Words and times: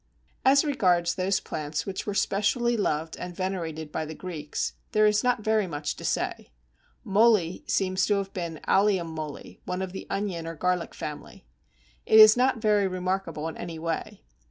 As 0.43 0.65
regards 0.65 1.13
those 1.13 1.39
plants 1.39 1.85
which 1.85 2.07
were 2.07 2.15
specially 2.15 2.75
beloved 2.75 3.15
and 3.17 3.35
venerated 3.35 3.91
by 3.91 4.03
the 4.03 4.15
Greeks, 4.15 4.73
there 4.93 5.05
is 5.05 5.23
not 5.23 5.41
very 5.43 5.67
much 5.67 5.95
to 5.97 6.03
say. 6.03 6.49
Moly 7.03 7.63
seems 7.67 8.07
to 8.07 8.15
have 8.15 8.33
been 8.33 8.61
Allium 8.65 9.11
moly, 9.11 9.61
one 9.65 9.83
of 9.83 9.91
the 9.91 10.07
onion 10.09 10.47
or 10.47 10.55
garlic 10.55 10.95
family. 10.95 11.45
It 12.07 12.17
is 12.17 12.35
not 12.35 12.57
very 12.57 12.87
remarkable 12.87 13.47
in 13.47 13.57
any 13.57 13.77
way. 13.77 14.23